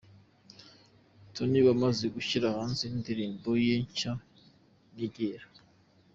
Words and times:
Tonny 1.33 1.61
wamaze 1.67 2.05
gushyira 2.15 2.47
hanze 2.55 2.83
indirimbo 2.89 3.49
ye 3.65 3.75
nshya"Nyegera". 3.85 5.45